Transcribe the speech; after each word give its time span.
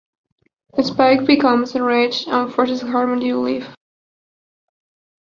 Spike 0.81 1.27
becomes 1.27 1.75
enraged 1.75 2.27
and 2.27 2.51
forces 2.51 2.81
Harmony 2.81 3.29
to 3.29 3.37
leave. 3.37 3.69